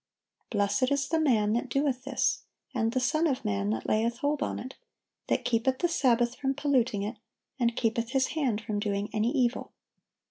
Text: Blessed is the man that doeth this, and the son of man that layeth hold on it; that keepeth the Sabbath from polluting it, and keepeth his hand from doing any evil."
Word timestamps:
Blessed 0.49 0.91
is 0.91 1.07
the 1.09 1.19
man 1.19 1.53
that 1.53 1.69
doeth 1.69 2.05
this, 2.05 2.41
and 2.73 2.91
the 2.91 2.99
son 2.99 3.27
of 3.27 3.45
man 3.45 3.69
that 3.69 3.85
layeth 3.87 4.17
hold 4.17 4.41
on 4.41 4.57
it; 4.57 4.73
that 5.27 5.45
keepeth 5.45 5.77
the 5.77 5.87
Sabbath 5.87 6.33
from 6.33 6.55
polluting 6.55 7.03
it, 7.03 7.17
and 7.59 7.75
keepeth 7.77 8.09
his 8.09 8.29
hand 8.29 8.61
from 8.61 8.79
doing 8.79 9.11
any 9.13 9.29
evil." 9.29 9.73